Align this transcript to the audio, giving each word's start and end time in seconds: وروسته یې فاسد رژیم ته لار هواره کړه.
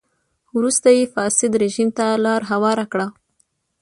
وروسته 0.55 0.87
یې 0.97 1.11
فاسد 1.13 1.51
رژیم 1.63 1.89
ته 1.97 2.05
لار 2.25 2.41
هواره 2.51 2.85
کړه. 2.91 3.07